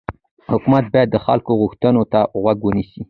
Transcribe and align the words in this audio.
حکومت 0.51 0.85
باید 0.93 1.09
د 1.11 1.17
خلکو 1.25 1.51
غوښتنو 1.61 2.01
ته 2.11 2.19
غوږ 2.41 2.59
ونیسي 2.63 2.99